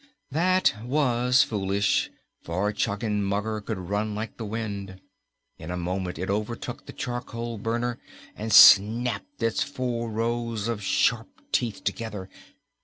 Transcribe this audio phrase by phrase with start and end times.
[0.31, 2.09] That was foolish,
[2.41, 4.99] for Choggenmugger could run like the wind.
[5.59, 7.99] In a moment it overtook the charcoal burner
[8.35, 12.31] and snapped its four rows of sharp teeth together.